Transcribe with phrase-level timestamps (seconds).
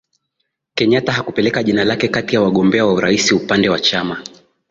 [0.75, 4.23] kenyata hakupeleka jina lake kati ya wagombea wa urais upande wa chama